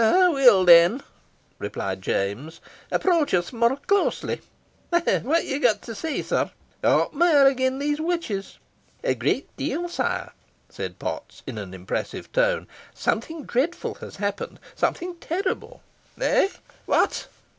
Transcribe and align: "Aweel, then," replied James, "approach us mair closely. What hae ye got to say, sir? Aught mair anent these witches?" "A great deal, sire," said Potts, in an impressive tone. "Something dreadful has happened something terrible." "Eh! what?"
"Aweel, 0.03 0.65
then," 0.65 1.03
replied 1.59 2.01
James, 2.01 2.59
"approach 2.89 3.35
us 3.35 3.53
mair 3.53 3.75
closely. 3.75 4.41
What 4.89 5.05
hae 5.07 5.21
ye 5.43 5.59
got 5.59 5.83
to 5.83 5.93
say, 5.93 6.23
sir? 6.23 6.49
Aught 6.83 7.13
mair 7.13 7.45
anent 7.47 7.79
these 7.79 8.01
witches?" 8.01 8.57
"A 9.03 9.13
great 9.13 9.55
deal, 9.57 9.87
sire," 9.87 10.31
said 10.69 10.97
Potts, 10.97 11.43
in 11.45 11.59
an 11.59 11.75
impressive 11.75 12.31
tone. 12.31 12.67
"Something 12.95 13.43
dreadful 13.45 13.93
has 14.01 14.15
happened 14.15 14.59
something 14.73 15.17
terrible." 15.17 15.83
"Eh! 16.19 16.47
what?" 16.87 17.27